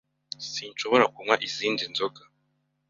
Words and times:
Sinshobora 0.51 1.05
kunywa 1.13 1.35
izindi 1.47 1.83
nzoga. 1.91 2.21